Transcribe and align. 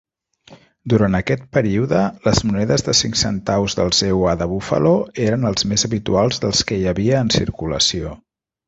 Durant 0.93 1.17
aquest 1.17 1.43
període, 1.57 1.99
les 2.27 2.41
monedes 2.47 2.85
de 2.89 2.97
cinc 3.01 3.19
centaus 3.23 3.77
dels 3.81 4.03
EUA 4.11 4.35
de 4.41 4.51
Buffalo 4.55 4.95
eren 5.31 5.47
els 5.53 5.71
més 5.75 5.89
habituals 5.91 6.45
dels 6.47 6.67
que 6.71 6.81
hi 6.83 6.93
havia 6.95 7.23
en 7.27 7.33
circulació. 7.43 8.19